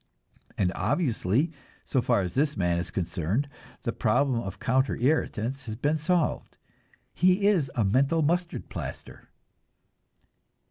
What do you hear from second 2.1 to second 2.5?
as